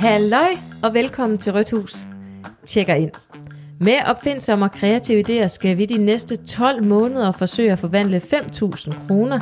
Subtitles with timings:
[0.00, 1.94] Halløj og velkommen til Rødt Hus.
[2.66, 3.10] Tjekker ind.
[3.80, 9.06] Med opfindsomme og kreative idéer skal vi de næste 12 måneder forsøge at forvandle 5.000
[9.06, 9.40] kroner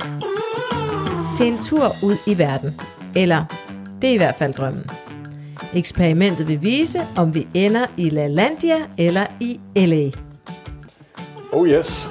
[1.36, 2.80] til en tur ud i verden.
[3.16, 3.44] Eller,
[4.02, 4.90] det er i hvert fald drømmen.
[5.74, 10.10] Eksperimentet vil vise, om vi ender i LaLandia eller i LA.
[11.52, 12.08] Oh yes.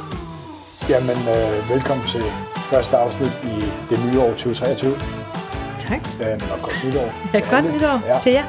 [0.89, 2.23] Jamen, øh, velkommen til
[2.55, 5.16] første afsnit i det nye år 2023.
[5.87, 5.99] Tak.
[6.21, 7.13] Øh, og godt nytår.
[7.33, 8.19] Ja, godt nytår Ja.
[8.23, 8.43] til jer.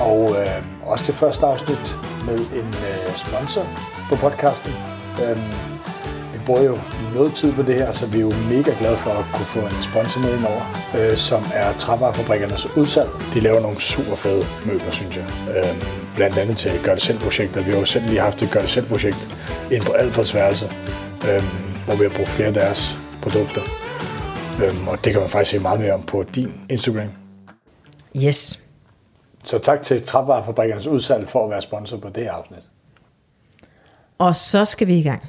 [0.00, 0.46] Og øh,
[0.82, 1.96] også det første afsnit
[2.26, 3.66] med en øh, sponsor
[4.08, 4.72] på podcasten.
[5.24, 5.36] Øh,
[6.32, 6.78] vi bruger jo
[7.14, 9.58] noget tid på det her, så vi er jo mega glade for at kunne få
[9.58, 10.62] en sponsor med indover,
[10.98, 13.08] øh, som er Trævarefabrikkernes udsalg.
[13.34, 15.24] De laver nogle super fede møbler, synes jeg.
[15.56, 15.82] Øh,
[16.16, 17.62] blandt andet til gør det selv projekter.
[17.62, 19.28] Vi har jo selv lige haft et gør det selv projekt
[19.70, 20.70] inde på Alfreds værelse,
[21.30, 21.42] øh,
[21.86, 23.60] hvor vi har brugt flere af deres produkter.
[24.60, 27.08] Øh, og det kan man faktisk se meget mere om på din Instagram.
[28.16, 28.62] Yes.
[29.44, 32.62] Så tak til Trævarefabrikkernes udsalg for at være sponsor på det her afsnit.
[34.18, 35.22] Og så skal vi i gang.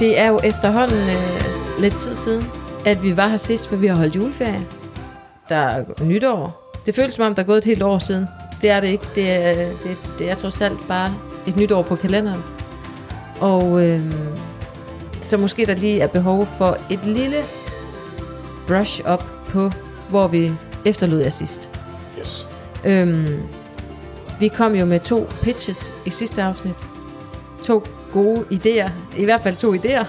[0.00, 2.44] Det er jo efterhånden øh, lidt tid siden,
[2.86, 4.66] at vi var her sidst, for vi har holdt juleferie.
[5.48, 6.69] Der er nytår.
[6.86, 8.26] Det føles som om, der er gået et helt år siden.
[8.62, 9.04] Det er det ikke.
[9.14, 11.14] Det er, det, det er trods alt bare
[11.46, 12.42] et nytår på kalenderen.
[13.40, 14.12] Og øh,
[15.20, 17.36] så måske der lige er behov for et lille
[18.66, 19.70] brush up på,
[20.08, 20.52] hvor vi
[20.84, 21.70] efterlod jer sidst.
[22.20, 22.46] Yes.
[22.84, 23.42] Øhm,
[24.40, 26.84] vi kom jo med to pitches i sidste afsnit.
[27.64, 28.90] To gode idéer.
[29.16, 30.04] I hvert fald to idéer.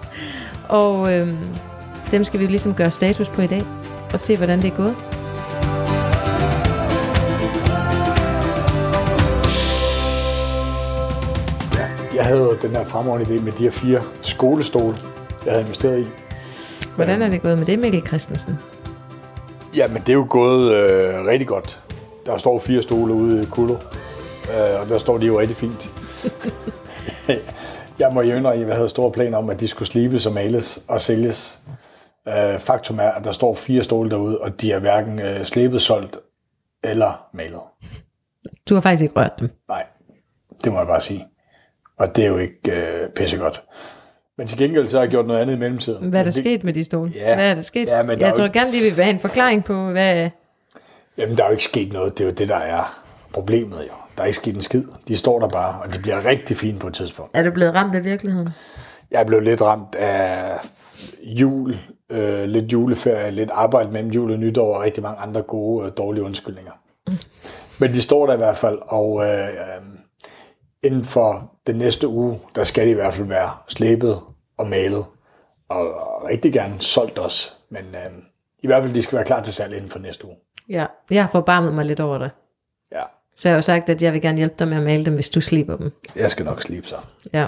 [0.68, 1.38] og øhm,
[2.10, 3.64] dem skal vi ligesom gøre status på i dag.
[4.12, 5.13] Og se, hvordan det er gået.
[12.14, 14.96] Jeg havde jo den her fremragende idé med de her fire skolestole,
[15.44, 16.06] jeg havde investeret i.
[16.94, 18.58] Hvordan er det gået med det, Mikkel Christensen?
[19.76, 21.82] Ja, men det er jo gået øh, rigtig godt.
[22.26, 25.90] Der står fire stole ude i Kullo, øh, og der står de jo rigtig fint.
[28.00, 30.32] jeg må jo indrømme, at jeg havde store planer om, at de skulle slibes og
[30.32, 31.58] males og sælges.
[32.28, 35.82] Øh, faktum er, at der står fire stole derude, og de er hverken øh, slebet,
[35.82, 36.18] solgt
[36.84, 37.60] eller malet.
[38.68, 39.50] Du har faktisk ikke rørt dem.
[39.68, 39.86] Nej,
[40.64, 41.26] det må jeg bare sige.
[41.98, 43.62] Og det er jo ikke øh, pissegodt.
[44.38, 46.08] Men til gengæld så har jeg gjort noget andet i mellemtiden.
[46.08, 47.12] Hvad er der det, sket med de stole?
[47.14, 47.34] Ja.
[47.34, 47.88] Hvad er der sket?
[47.88, 49.90] Ja, men der er jeg tror ikke- gerne lige, vi vil have en forklaring på,
[49.90, 50.30] hvad...
[51.18, 52.18] Jamen, der er jo ikke sket noget.
[52.18, 53.02] Det er jo det, der er
[53.32, 53.92] problemet jo.
[54.16, 54.82] Der er ikke sket en skid.
[55.08, 57.30] De står der bare, og de bliver rigtig fine på et tidspunkt.
[57.34, 58.48] Er du blevet ramt af virkeligheden?
[59.10, 60.58] Jeg er blevet lidt ramt af
[61.22, 61.76] jul,
[62.10, 65.92] øh, lidt juleferie, lidt arbejde mellem jul og nytår, og rigtig mange andre gode, øh,
[65.96, 66.72] dårlige undskyldninger.
[67.78, 69.48] Men de står der i hvert fald, og øh,
[70.84, 74.20] inden for den næste uge, der skal de i hvert fald være slæbet
[74.58, 75.04] og malet,
[75.68, 75.84] og,
[76.28, 77.52] rigtig gerne solgt også.
[77.70, 78.12] Men øh,
[78.62, 80.36] i hvert fald, de skal være klar til salg inden for næste uge.
[80.68, 82.30] Ja, jeg har forbarmet mig lidt over det.
[82.92, 83.02] Ja,
[83.36, 85.14] Så jeg har jo sagt, at jeg vil gerne hjælpe dig med at male dem,
[85.14, 85.92] hvis du slipper dem.
[86.16, 86.96] jeg skal nok slibe så.
[87.32, 87.46] Ja.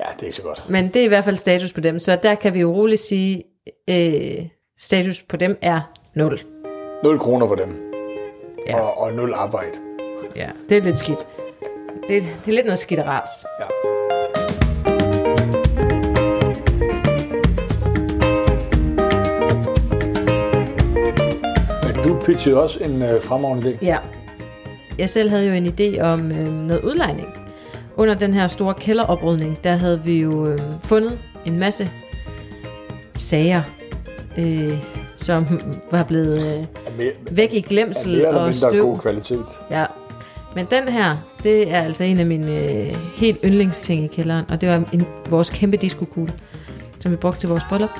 [0.00, 0.64] Ja, det er ikke så godt.
[0.68, 3.00] Men det er i hvert fald status på dem, så der kan vi jo roligt
[3.00, 3.44] sige,
[3.88, 4.46] øh,
[4.78, 5.80] status på dem er
[6.14, 6.40] 0.
[7.04, 7.92] 0 kroner for dem,
[8.66, 8.80] Ja.
[8.80, 9.72] og, og 0 arbejde.
[10.36, 11.26] Ja, det er lidt skidt.
[12.08, 13.46] Det, det er lidt noget skidt ras.
[13.60, 13.66] Ja.
[21.86, 23.78] Men du pitchede også en øh, fremragende idé.
[23.82, 23.98] Ja.
[24.98, 27.28] Jeg selv havde jo en idé om øh, noget udlejning.
[27.96, 31.90] Under den her store kælderoprydning, der havde vi jo øh, fundet en masse
[33.14, 33.62] sager,
[34.38, 34.78] øh,
[35.16, 35.46] som
[35.90, 36.66] var blevet
[36.98, 38.82] øh, væk i glemsel mere eller og støv.
[38.82, 39.46] god kvalitet.
[39.70, 39.84] Ja.
[40.54, 44.60] Men den her, det er altså en af mine øh, helt yndlingsting i kælderen, og
[44.60, 46.34] det var en, vores kæmpe diskokugle,
[46.98, 47.90] som vi brugte til vores bryllup.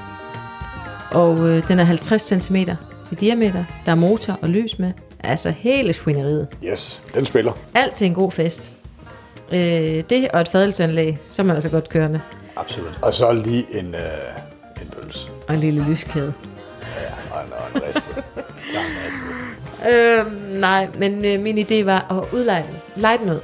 [1.10, 3.64] Og øh, den er 50 cm i diameter.
[3.86, 4.92] Der er motor og lys med.
[5.20, 6.48] Altså hele svineriet.
[6.64, 7.52] Yes, den spiller.
[7.74, 8.72] Alt til en god fest.
[9.52, 12.20] Øh, det og et fadelsanlæg, så er man altså godt kørende.
[12.56, 12.98] Absolut.
[13.02, 15.28] Og så lige en, øh, en pølse.
[15.48, 16.32] Og en lille lyskæde.
[17.30, 18.22] Og en, og en riste.
[19.90, 23.02] Øh, nej, men øh, min idé var at udleje den.
[23.02, 23.40] Lege den ud.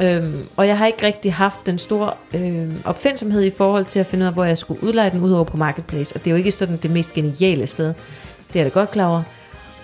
[0.00, 4.06] Øhm, og jeg har ikke rigtig haft den store øh, opfindsomhed i forhold til at
[4.06, 6.16] finde ud af, hvor jeg skulle udleje den ud over på Marketplace.
[6.16, 7.94] Og det er jo ikke sådan det mest geniale sted.
[8.48, 9.22] Det er jeg da godt klar over.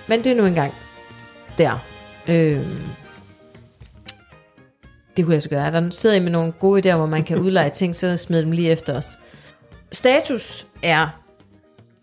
[0.07, 0.73] Men det er nu engang
[1.59, 1.85] der.
[2.29, 2.61] Øh,
[5.17, 5.73] det kunne jeg så gøre.
[5.73, 8.53] Der sidder I med nogle gode idéer, hvor man kan udleje ting, så smid dem
[8.53, 9.19] lige efter os.
[9.93, 11.09] Status er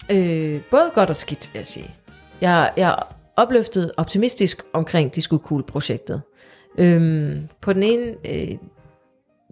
[0.10, 1.96] øh, både godt og skidt, vil jeg sige.
[2.42, 2.96] Jeg, jeg
[3.36, 6.22] opløftet optimistisk omkring Disco Cool-projektet.
[6.78, 8.58] Øhm, på den ene, øh,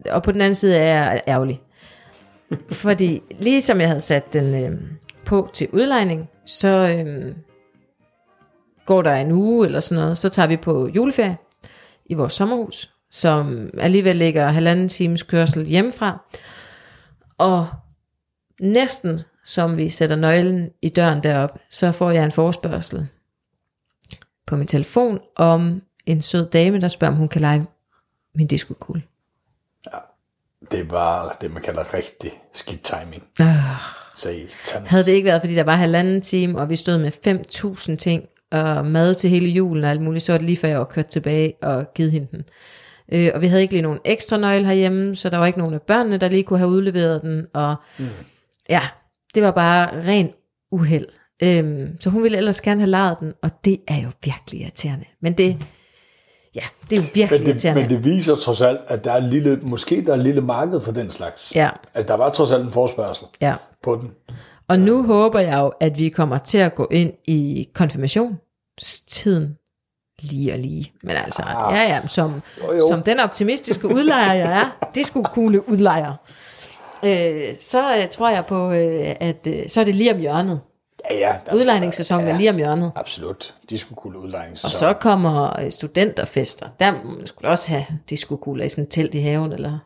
[0.10, 1.62] og på den anden side er jeg ærgerlig.
[2.72, 4.82] Fordi ligesom jeg havde sat den øh,
[5.26, 7.36] på til udlejning, så øh,
[8.86, 11.38] går der en uge eller sådan noget, så tager vi på juleferie
[12.06, 16.26] i vores sommerhus, som alligevel ligger halvanden times kørsel hjemmefra.
[17.38, 17.68] Og
[18.62, 23.08] næsten som vi sætter nøglen i døren derop, så får jeg en forespørgsel
[24.48, 27.66] på min telefon om en sød dame, der spørger, om hun kan lege
[28.36, 29.04] min diskokugle.
[30.72, 33.24] Det var det, man kalder rigtig skidt timing.
[33.40, 33.56] Ah.
[34.16, 34.90] Satans.
[34.90, 37.12] Havde det ikke været, fordi der var halvanden time, og vi stod med
[37.92, 40.68] 5.000 ting, og mad til hele julen og alt muligt, så var det lige før
[40.68, 42.44] jeg var kørt tilbage og givet hende den.
[43.12, 45.74] Øh, og vi havde ikke lige nogen ekstra nøgle herhjemme, så der var ikke nogen
[45.74, 47.48] af børnene, der lige kunne have udleveret den.
[47.54, 48.06] Og mm.
[48.70, 48.82] ja,
[49.36, 50.34] det var bare ren
[50.72, 51.08] uheld.
[51.44, 55.06] Øhm, så hun ville ellers gerne have lejet den, og det er jo virkelig irriterende.
[55.22, 55.58] Men det,
[56.56, 57.82] ja, det er jo virkelig Men det, irriterende.
[57.82, 60.82] men det viser trods alt, at der er lille, måske der er et lille marked
[60.82, 61.56] for den slags.
[61.56, 63.56] Ja, Altså, der var trods alt en forspørgsel ja.
[63.84, 64.12] på den.
[64.68, 69.58] Og nu håber jeg jo, at vi kommer til at gå ind i konfirmationstiden
[70.22, 70.92] lige og lige.
[71.04, 71.76] Men altså, Ah.
[71.78, 72.88] ja ja, som, Jo, jo.
[72.90, 76.14] som den optimistiske udlejer jeg er, det skulle kugle udlejer.
[77.04, 80.62] Øh, så øh, tror jeg på, øh, at øh, så er det lige om hjørnet.
[81.12, 81.36] Ja, ja.
[81.46, 82.92] Der Udlejningssæsonen er lige om hjørnet.
[82.96, 83.54] Absolut.
[83.70, 84.68] De skulle kunne udlejningssæson.
[84.68, 86.66] Og så kommer øh, studenterfester.
[86.80, 86.94] Der
[87.26, 89.52] skulle også have diskokugler i sådan et telt i haven.
[89.52, 89.80] Eller...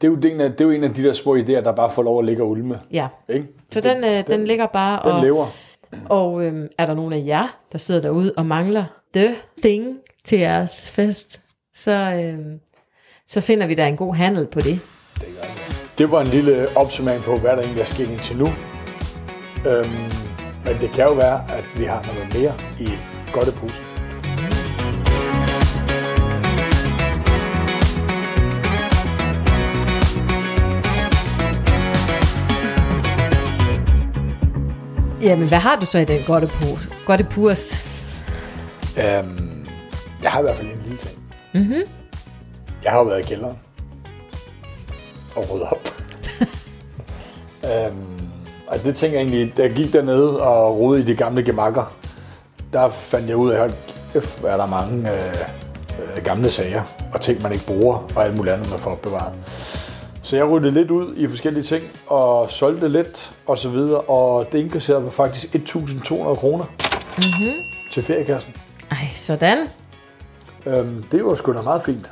[0.00, 1.60] Det er, jo, det, en af, det er jo en af de der små idéer,
[1.60, 2.80] der bare får lov at ligge og ulme.
[2.92, 3.46] Ja, Ikke?
[3.72, 5.00] så den, øh, den ligger bare.
[5.04, 5.46] Den og, lever.
[6.08, 8.84] Og øhm, er der nogen af jer, der sidder derude og mangler
[9.14, 11.40] the thing til jeres fest,
[11.74, 12.60] så, øhm,
[13.26, 14.80] så finder vi da en god handel på det.
[15.98, 18.48] Det var en lille opsummering på, hvad der egentlig er sket indtil nu.
[19.66, 20.29] Øhm,
[20.64, 22.88] men det kan jo være, at vi har noget mere i
[23.32, 23.84] godteposen.
[35.22, 37.72] Jamen, hvad har du så i den godte, pose, godte purs?
[38.98, 39.66] Øhm,
[40.22, 41.18] jeg har i hvert fald en lille ting.
[41.54, 41.82] Mm-hmm.
[42.84, 43.58] Jeg har jo været i kælderen
[45.36, 45.88] og ryddet op.
[47.70, 48.19] øhm,
[48.70, 51.92] og det tænker jeg egentlig, da jeg gik dernede og rodede i de gamle gemakker,
[52.72, 53.74] der fandt jeg ud af, at
[54.12, 55.34] kæft, hvor er der mange øh,
[56.16, 56.82] øh, gamle sager
[57.14, 59.32] og ting, man ikke bruger, og alt muligt andet, man får opbevaret.
[60.22, 64.52] Så jeg ryddede lidt ud i forskellige ting, og solgte lidt, og så videre, og
[64.52, 67.54] det inkasserede faktisk 1.200 kroner mm-hmm.
[67.92, 68.54] til feriekassen.
[68.90, 69.58] Ej, sådan.
[70.66, 72.10] Øhm, det var sgu da meget fint.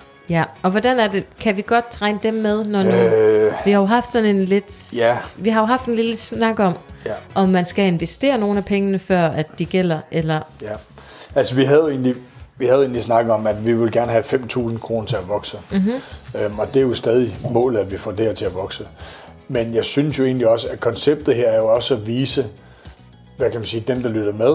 [0.62, 1.24] Og hvordan er det?
[1.40, 2.90] Kan vi godt træne dem med, når nu...
[2.90, 4.96] Øh, Vi har jo haft sådan en lidt...
[4.96, 5.16] Ja.
[5.38, 6.74] Vi har jo haft en lille snak om,
[7.06, 10.40] ja, om man skal investere nogle af pengene, før at de gælder, eller...
[10.62, 10.72] ja.
[11.34, 12.14] Altså, vi havde jo egentlig,
[12.58, 15.58] vi havde egentlig snakket om, at vi ville gerne have 5.000 kroner til at vokse.
[15.70, 16.40] Mm-hmm.
[16.40, 18.86] Øhm, og det er jo stadig målet, at vi får det her til at vokse.
[19.48, 22.46] Men jeg synes jo egentlig også, at konceptet her er jo også at vise,
[23.36, 24.54] hvad kan man sige, dem der lytter med,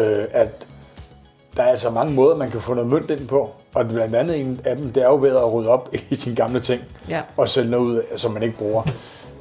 [0.00, 0.66] øh, at
[1.56, 3.50] der er altså mange måder, man kan få noget mønt ind på.
[3.74, 6.36] Og blandt andet en af dem, det er jo ved at rydde op i sine
[6.36, 6.82] gamle ting.
[7.08, 7.20] Ja.
[7.36, 8.82] og sælge noget ud, som man ikke bruger.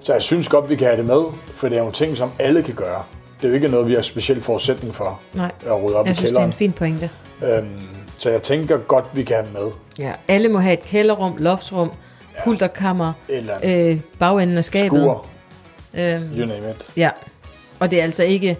[0.01, 2.31] Så jeg synes godt, vi kan have det med, for det er jo ting, som
[2.39, 3.03] alle kan gøre.
[3.37, 6.11] Det er jo ikke noget, vi har speciel forudsætning for Nej, at rydde op jeg
[6.11, 6.53] i synes, det er en kælderen.
[6.53, 7.09] fin pointe.
[7.43, 7.79] Øhm,
[8.17, 9.71] så jeg tænker godt, vi kan have det med.
[10.05, 10.11] Ja.
[10.27, 11.91] Alle må have et kælderrum, loftsrum,
[12.43, 14.89] pulterkammer, Eller øh, bagenden af skabet.
[15.01, 15.27] skuer,
[15.93, 16.91] Øhm, you name it.
[16.97, 17.09] ja,
[17.79, 18.57] og det er altså ikke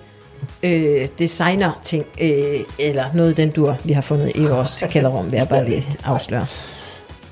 [0.64, 5.48] øh, designer-ting, øh, eller noget den dur, vi har fundet i vores kælderrum, vil jeg
[5.50, 6.46] bare lige afsløre.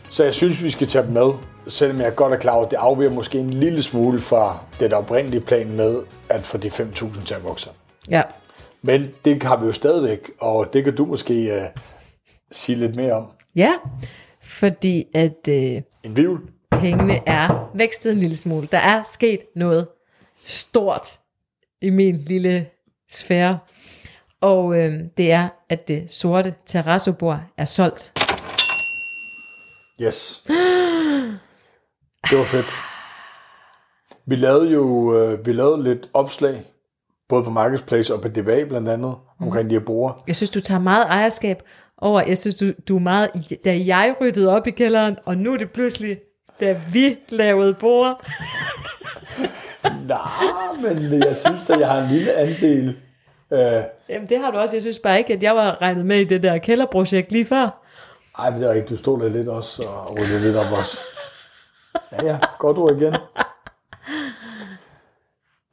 [0.09, 1.31] Så jeg synes, vi skal tage dem med,
[1.67, 4.91] selvom jeg godt er klar over, at det afviger måske en lille smule fra det
[4.91, 7.69] der oprindelige plan med at få de 5.000 til at vokse.
[8.09, 8.21] Ja,
[8.81, 11.81] Men det har vi jo stadigvæk, og det kan du måske uh,
[12.51, 13.25] sige lidt mere om.
[13.55, 13.71] ja
[14.41, 16.41] fordi at øh, En vivl.
[16.71, 18.67] pengene er vækstet en lille smule.
[18.71, 19.87] Der er sket noget
[20.43, 21.07] stort
[21.81, 22.65] i min lille
[23.09, 23.59] sfære.
[24.41, 28.13] Og øh, det er, at det sorte terrassobord er solgt.
[30.01, 30.43] Yes.
[32.29, 32.71] Det var fedt.
[34.25, 36.63] Vi lavede jo øh, vi lavede lidt opslag,
[37.29, 40.23] både på Marketplace og på DBA blandt andet, omkring de her bruger.
[40.27, 41.63] Jeg synes, du tager meget ejerskab
[41.97, 42.21] over.
[42.21, 43.29] Jeg synes, du, du er meget...
[43.65, 46.19] Da jeg ryddede op i kælderen, og nu er det pludselig,
[46.59, 48.25] da vi lavede bord.
[50.08, 52.98] Nej, men jeg synes at jeg har en lille andel.
[53.51, 54.75] Øh, Jamen, det har du også.
[54.75, 57.82] Jeg synes bare ikke, at jeg var regnet med i det der kælderprojekt lige før.
[58.39, 58.89] ej, men det er rigtigt.
[58.89, 60.98] Du stod der lidt også og ryddede lidt op også.
[62.12, 62.39] Ja, ja.
[62.60, 63.15] Godt ord igen.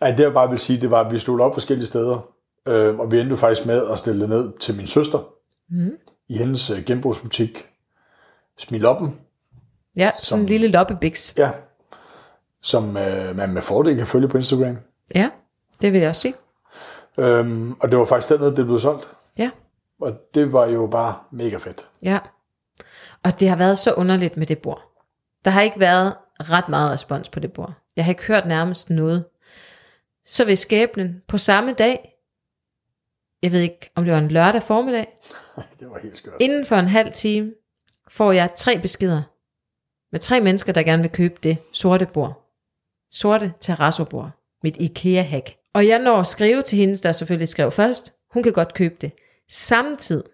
[0.00, 2.28] Ej, det jeg bare vil sige, det var, at vi slog det op forskellige steder.
[2.68, 5.18] Øh, og vi endte faktisk med at stille det ned til min søster.
[5.70, 5.90] Mm.
[6.28, 7.66] I hendes øh, genbrugsbutik.
[8.58, 9.20] Smiloppen,
[9.96, 11.34] Ja, sådan en lille loppebiks.
[11.38, 11.50] ja,
[12.64, 14.78] som øh, man med fordel kan følge på Instagram.
[15.14, 15.30] Ja,
[15.82, 16.34] det vil jeg også sige.
[17.18, 19.08] Øhm, og det var faktisk dernede, det blev solgt.
[19.38, 19.50] Ja,
[20.00, 21.88] Og det var jo bare mega fedt.
[22.02, 22.18] ja.
[23.22, 24.82] Og det har været så underligt med det bord.
[25.44, 27.72] Der har ikke været ret meget respons på det bord.
[27.96, 29.24] Jeg har ikke hørt nærmest noget.
[30.26, 32.16] Så ved skæbnen på samme dag,
[33.42, 35.06] jeg ved ikke, om det var en lørdag formiddag,
[35.80, 36.34] Det var helt skørt.
[36.40, 37.52] inden for en halv time,
[38.08, 39.22] får jeg tre beskeder
[40.12, 42.43] med tre mennesker, der gerne vil købe det sorte bord.
[43.14, 44.30] Sorte terrassobord.
[44.62, 45.56] Mit IKEA-hack.
[45.72, 48.12] Og jeg når at skrive til hende, der selvfølgelig skrev først.
[48.30, 49.12] Hun kan godt købe det.
[49.48, 50.24] Samtidig,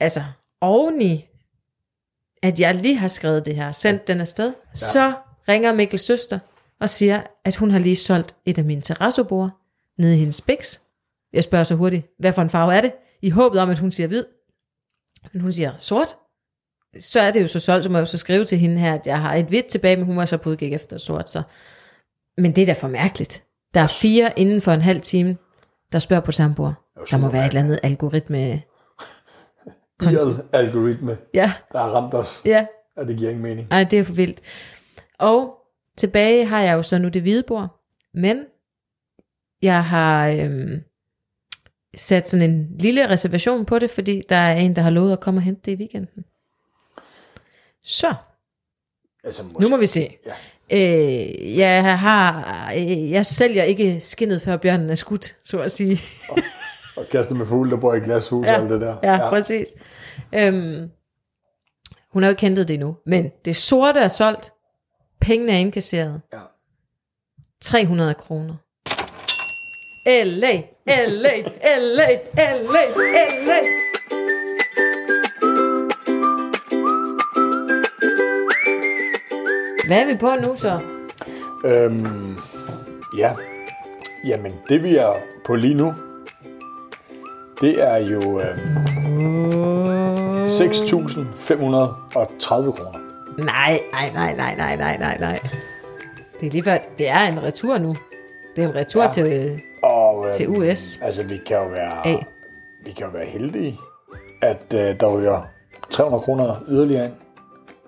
[0.00, 0.24] altså
[0.60, 1.28] oveni,
[2.42, 4.74] at jeg lige har skrevet det her, sendt den afsted, ja.
[4.74, 5.14] så
[5.48, 6.38] ringer Mikkels søster
[6.80, 9.50] og siger, at hun har lige solgt et af mine terrassobord
[9.98, 10.82] nede i hendes biks.
[11.32, 12.92] Jeg spørger så hurtigt, hvad for en farve er det?
[13.22, 14.24] I håbet om, at hun siger hvid.
[15.32, 16.16] Men hun siger sort.
[17.00, 18.94] Så er det jo så solgt, så må jeg jo så skrive til hende her,
[18.94, 21.28] at jeg har et hvidt tilbage, men hun var så på udkig efter sort.
[21.28, 21.42] Så.
[22.38, 23.42] Men det er da for mærkeligt.
[23.74, 25.36] Der er fire inden for en halv time,
[25.92, 26.74] der spørger på samme bord.
[27.10, 28.38] Der må være et eller andet algoritme.
[30.02, 32.42] Gearet algoritme, Ja, der har ramt os.
[32.44, 32.66] ja.
[32.96, 33.68] Og det giver ingen mening.
[33.70, 34.40] Ej, det er for vildt.
[35.18, 35.54] Og
[35.96, 37.80] tilbage har jeg jo så nu det hvide bord,
[38.14, 38.44] men
[39.62, 40.80] jeg har øhm,
[41.96, 45.20] sat sådan en lille reservation på det, fordi der er en, der har lovet at
[45.20, 46.24] komme og hente det i weekenden.
[47.86, 48.14] Så,
[49.24, 49.60] Altså, måske.
[49.62, 50.16] nu må vi se.
[50.26, 50.34] Ja.
[50.70, 56.00] Øh, jeg har, øh, jeg sælger ikke skinnet før bjørnen er skudt, så at sige.
[56.96, 58.54] Og kaste med fugle, der bor i glashus ja.
[58.54, 58.96] og alt det der.
[59.02, 59.28] Ja, ja.
[59.28, 59.68] præcis.
[60.34, 60.90] Øhm,
[62.12, 64.52] hun har jo ikke hentet det endnu, men det sorte er solgt,
[65.20, 66.20] pengene er indkasseret.
[66.32, 66.38] Ja.
[67.60, 68.54] 300 kroner.
[70.06, 71.36] LA, LA,
[71.78, 72.82] LA, LA,
[73.46, 73.85] LA.
[79.86, 80.80] Hvad er vi på nu så?
[81.64, 82.36] Øhm,
[83.18, 83.32] ja.
[84.26, 85.12] Jamen, det vi er
[85.46, 85.94] på lige nu,
[87.60, 88.76] det er jo øhm,
[90.46, 92.98] 6.530 kroner.
[93.44, 95.40] Nej, nej, nej, nej, nej, nej, nej, nej.
[96.40, 97.94] Det er lige før, det er en retur nu.
[98.56, 99.08] Det er en retur ja.
[99.10, 101.00] Til, Og øhm, til US.
[101.02, 102.16] altså, vi kan jo være, A.
[102.84, 103.78] vi kan jo være heldige,
[104.42, 105.46] at øh, der ryger
[105.90, 107.12] 300 kroner yderligere ind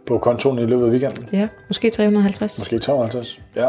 [0.08, 1.28] på kontoen i løbet af weekenden.
[1.32, 2.58] Ja, måske 350.
[2.58, 3.68] Måske 350, ja.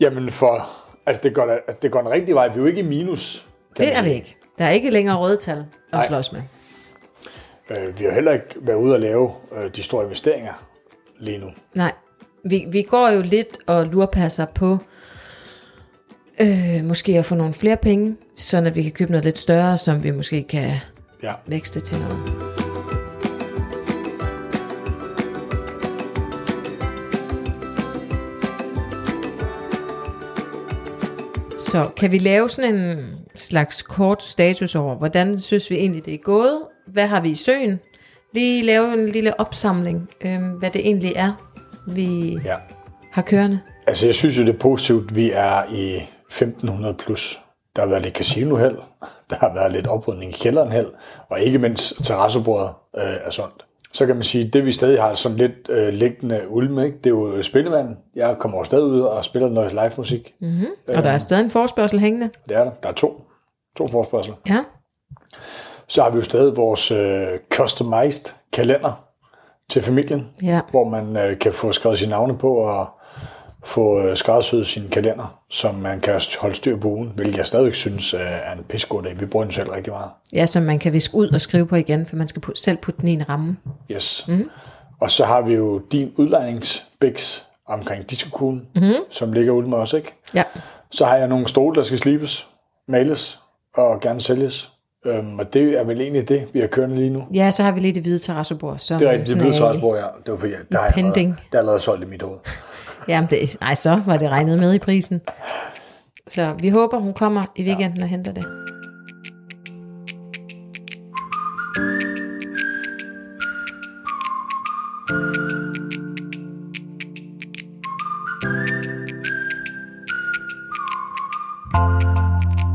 [0.00, 0.68] Jamen for,
[1.06, 2.48] altså det går, det går den rigtige vej.
[2.48, 3.46] Vi er jo ikke i minus.
[3.76, 4.36] kan Det er vi ikke.
[4.58, 6.06] Der er ikke længere røde tal at Nej.
[6.06, 6.40] slås med.
[7.70, 10.52] Øh, vi har heller ikke været ude at lave øh, de store investeringer
[11.18, 11.46] lige nu.
[11.74, 11.92] Nej,
[12.44, 14.78] vi, vi går jo lidt og lurpasser på
[16.40, 19.78] øh, måske at få nogle flere penge, sådan at vi kan købe noget lidt større,
[19.78, 20.72] som vi måske kan
[21.22, 21.32] Ja.
[21.46, 22.41] vækste til noget.
[31.72, 32.98] Så kan vi lave sådan en
[33.34, 36.60] slags kort status over, hvordan synes vi egentlig, det er gået?
[36.86, 37.80] Hvad har vi i søen?
[38.34, 41.32] Lige lave en lille opsamling, øh, hvad det egentlig er,
[41.94, 42.54] vi ja.
[43.12, 43.60] har kørende.
[43.86, 45.94] Altså jeg synes jo, det er positivt, vi er i
[46.26, 47.40] 1500 plus.
[47.76, 48.76] Der har været lidt casinoheld,
[49.30, 50.88] der har været lidt oprydning i kælderen held,
[51.28, 53.64] og ikke mindst terrassebordet øh, er solgt.
[53.94, 56.98] Så kan man sige, det vi stadig har sådan lidt øh, liggende ulme, ikke?
[56.98, 57.96] det er jo spillevand.
[58.14, 60.34] Jeg kommer jo stadig ud og spiller noget live musik.
[60.40, 60.60] Mm.
[60.88, 62.30] Og der er stadig en forspørgsel hængende.
[62.48, 62.70] Det er der.
[62.82, 63.22] Der er to.
[63.76, 64.36] To forspørgseler.
[64.48, 64.64] Ja.
[65.88, 69.04] Så har vi jo stadig vores øh, customized kalender
[69.70, 70.60] til familien, Ja.
[70.70, 72.86] hvor man øh, kan få skrevet sine navne på og
[73.64, 77.74] få øh, skræddersyet sin kalender, som man kan holde styr på ugen, hvilket jeg stadigvæk
[77.74, 79.20] synes øh, er en pissegod dag.
[79.20, 80.10] Vi bruger den selv rigtig meget.
[80.32, 83.00] ja, som man kan viske ud og skrive på igen, for man skal selv putte
[83.00, 83.56] den i en ramme.
[83.90, 84.24] Yes.
[84.28, 84.50] Mm.
[85.00, 88.92] Og så har vi jo din udlejningsbiks omkring diskokuglen, mm.
[89.10, 90.14] som ligger ude med os, ikke?
[90.34, 90.42] Ja.
[90.90, 92.46] Så har jeg nogle stole, der skal slibes,
[92.88, 93.40] males
[93.74, 94.70] og gerne sælges.
[95.06, 97.18] Øhm, og det er vel egentlig det, vi har kørende lige nu.
[97.34, 98.78] Ja, så har vi lige det hvide terrassebord.
[98.78, 100.06] Som Det er rigtigt, det er- træsbord, ja.
[100.26, 102.38] Det var fordi, der har jeg det er allerede solgt i mit hoved.
[103.08, 105.20] Jamen, det, nej, så var det regnet med i prisen.
[106.28, 108.04] Så vi håber, hun kommer i weekenden ja.
[108.04, 108.44] og henter det.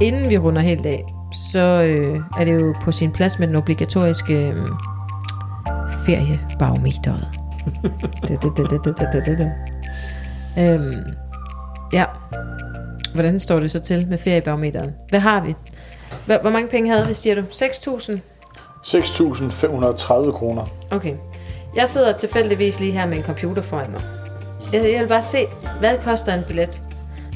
[0.01, 1.05] Inden vi runder helt af,
[1.51, 4.67] så øh, er det jo på sin plads med den obligatoriske øh,
[6.05, 7.27] feriebarometeret.
[10.59, 11.03] Øhm,
[11.93, 12.05] ja.
[13.13, 14.95] Hvordan står det så til med feriebarometeren?
[15.09, 15.55] Hvad har vi?
[16.25, 17.41] Hvor, hvor mange penge havde vi, siger du?
[17.41, 18.19] 6.000?
[18.87, 20.65] 6.530 kroner.
[20.91, 21.13] Okay.
[21.75, 24.01] Jeg sidder tilfældigvis lige her med en computer foran mig.
[24.73, 25.45] Jeg, jeg vil bare se,
[25.79, 26.81] hvad koster en billet.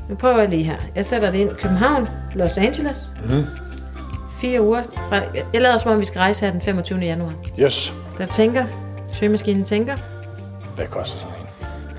[0.09, 0.77] Nu prøver jeg lige her.
[0.95, 1.49] Jeg sætter det ind.
[1.49, 3.13] København, Los Angeles.
[3.29, 3.45] Mm.
[4.41, 4.83] Fire uger.
[5.09, 5.15] Fra,
[5.53, 6.99] jeg lader som om, vi skal rejse her den 25.
[6.99, 7.33] januar.
[7.59, 7.93] Yes.
[8.17, 8.65] Der tænker.
[9.13, 9.97] Søgemaskinen tænker.
[10.75, 11.40] Hvad koster sådan?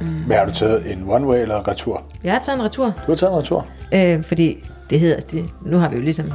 [0.02, 0.08] Mm.
[0.26, 2.02] Men har du taget en one-way eller retur?
[2.24, 2.84] Jeg har taget en retur.
[2.84, 3.66] Du har taget en retur?
[3.92, 5.50] Øh, fordi det hedder det.
[5.66, 6.32] Nu har vi jo ligesom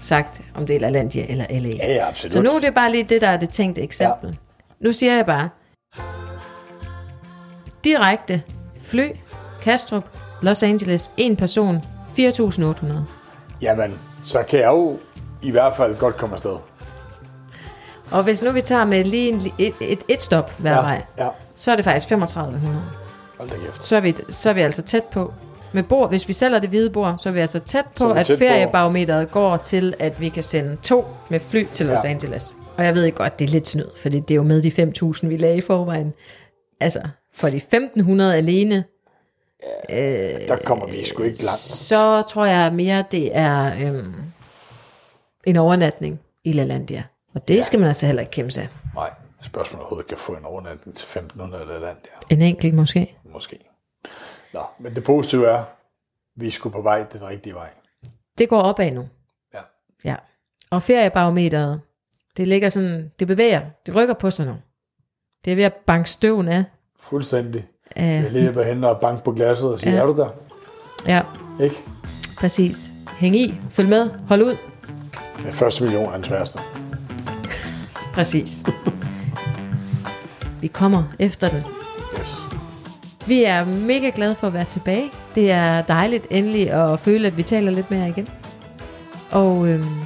[0.00, 1.68] sagt, om det er LaLandia eller LA.
[1.68, 2.32] Ja, ja, absolut.
[2.32, 4.28] Så nu er det bare lige det, der er det tænkte eksempel.
[4.28, 4.36] Ja.
[4.80, 5.48] Nu siger jeg bare,
[7.84, 8.42] direkte
[8.80, 9.08] fly,
[9.62, 10.04] Kastrup,
[10.42, 11.76] Los Angeles, en person,
[12.18, 12.92] 4.800.
[13.62, 14.98] Jamen, så kan jeg jo
[15.42, 16.56] i hvert fald godt komme afsted.
[18.10, 21.02] Og hvis nu vi tager med lige en, et, et, et stop hver Ja, vej,
[21.18, 21.28] ja.
[21.56, 22.82] Så er det faktisk 3500.
[23.38, 23.84] Hold da kæft.
[23.84, 25.32] Så er, vi, så er vi altså tæt på.
[25.72, 28.26] Med bord, hvis vi sælger det hvide bord, så er vi altså tæt på, at
[28.26, 32.08] tæt på- feriebarometeret går til, at vi kan sende to med fly til Los Ja.
[32.08, 32.56] Angeles.
[32.76, 34.70] Og jeg ved godt, det er lidt snyd, for det er jo med de
[35.22, 36.12] 5.000, vi lagde i forvejen.
[36.80, 37.00] Altså,
[37.34, 38.84] for de 1.500 alene,
[39.88, 41.58] Der kommer vi sgu ikke langt.
[41.58, 44.14] så tror jeg mere, det er øhm,
[45.44, 47.02] en overnatning i LaLandia.
[47.34, 47.62] Og det ja.
[47.62, 48.68] skal man altså heller ikke kæmpe sig af.
[48.94, 49.10] Nej,
[49.44, 52.34] spørgsmålet overhovedet kan få en overnatning til 1500 eller land der.
[52.36, 53.16] En enkelt måske.
[53.24, 53.58] Måske.
[54.52, 55.64] Nå, men det positive er,
[56.36, 57.68] vi er sgu på vej den rigtige vej.
[58.38, 59.08] Det går opad nu.
[59.54, 59.60] Ja.
[60.04, 60.16] Ja.
[60.70, 61.80] Og feriebarometeret,
[62.36, 64.54] det ligger sådan, det bevæger, det rykker på sig nu.
[65.44, 66.64] Det er ved at banke støven af.
[67.00, 67.66] Fuldstændig.
[67.96, 70.00] af Jeg lige ved hende og banke på glasset og sige, ja.
[70.00, 70.30] er du der?
[71.06, 71.22] ja,
[71.60, 71.76] Ikke?
[72.38, 72.90] præcis.
[73.18, 74.56] Hæng i, følg med, hold ud.
[75.36, 76.58] Den første million er den sværeste.
[78.14, 78.64] Præcis.
[80.64, 81.62] Vi kommer efter den.
[82.20, 82.38] Yes.
[83.26, 85.10] Vi er mega glade for at være tilbage.
[85.34, 88.28] Det er dejligt endelig at føle, at vi taler lidt mere igen.
[89.30, 89.96] Og øhm,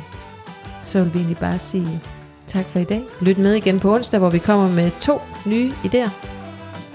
[0.84, 2.00] så vil vi egentlig bare sige
[2.46, 3.02] tak for i dag.
[3.20, 6.10] Lyt med igen på onsdag, hvor vi kommer med to nye idéer.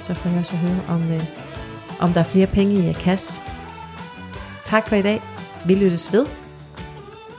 [0.02, 1.24] Så får jeg også høre, om, øh,
[2.00, 3.42] om der er flere penge i kasse.
[4.64, 5.22] Tak for i dag.
[5.66, 6.26] Vi lyttes ved.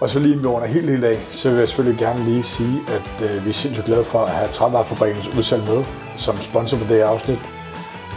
[0.00, 3.30] Og så lige under helt lille dag, så vil jeg selvfølgelig gerne lige sige, at
[3.30, 6.96] øh, vi er sindssygt glade for at have Trævarefabrikkens udsalg med som sponsor på det
[6.96, 7.38] her afsnit.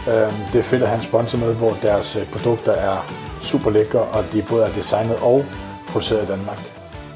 [0.08, 3.06] Øh, det er fedt at have en sponsor med, hvor deres øh, produkter er
[3.40, 5.44] super lækre, og de både er designet og
[5.88, 6.60] produceret i Danmark.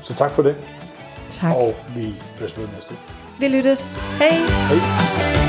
[0.02, 0.56] Så tak for det,
[1.30, 1.54] Tak.
[1.54, 2.94] og vi høres ved næste.
[3.38, 4.00] Vi lyttes.
[4.18, 4.28] Hej.
[4.28, 5.41] Hej.